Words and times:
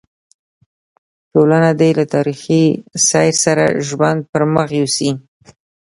ټولنه 1.31 1.69
دې 1.79 1.89
له 1.99 2.05
تاریخي 2.13 2.63
سیر 3.07 3.33
سره 3.45 3.63
ژوند 3.87 4.19
پر 4.31 4.41
مخ 4.53 4.67
یوسي. 4.79 5.11